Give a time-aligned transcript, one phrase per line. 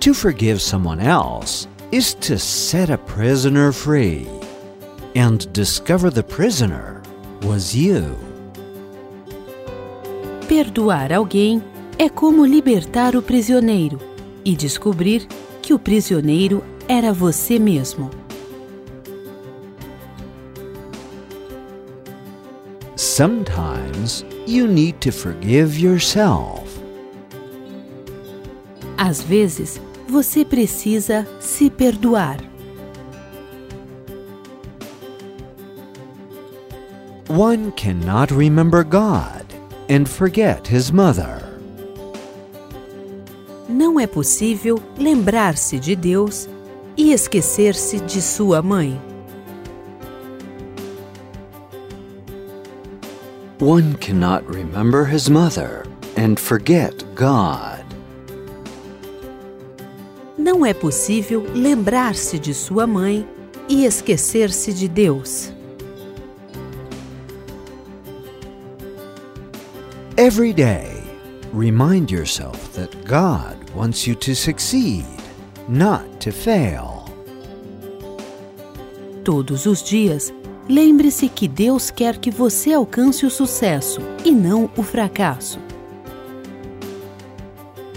[0.00, 4.28] To forgive someone else is to set a prisoner free.
[5.16, 7.02] And discover the prisoner
[7.42, 8.16] was you.
[10.48, 11.62] Perdoar alguém
[11.98, 13.98] é como libertar o prisioneiro
[14.44, 15.26] e descobrir
[15.60, 18.08] que o prisioneiro era você mesmo.
[22.94, 26.67] Sometimes you need to forgive yourself.
[28.98, 32.38] Às vezes, você precisa se perdoar.
[37.28, 39.44] One cannot remember God
[39.88, 41.44] and forget his mother.
[43.68, 46.48] Não é possível lembrar-se de Deus
[46.96, 49.00] e esquecer-se de sua mãe.
[53.60, 55.84] One cannot remember his mother
[56.16, 57.77] and forget God.
[60.48, 63.28] Não é possível lembrar-se de sua mãe
[63.68, 65.52] e esquecer-se de Deus.
[70.16, 71.02] Every day,
[71.52, 75.04] remind yourself that God wants you to succeed,
[75.68, 77.04] not to fail.
[79.22, 80.32] Todos os dias,
[80.66, 85.67] lembre-se que Deus quer que você alcance o sucesso e não o fracasso.